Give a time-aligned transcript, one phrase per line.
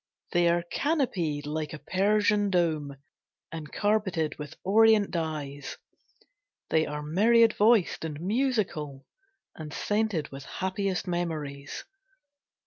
[0.31, 2.97] They are canopied like a Persian dome
[3.51, 5.77] And carpeted with orient dyes.
[6.71, 9.05] They are myriad voiced, and musical,
[9.55, 11.83] And scented with happiest memories.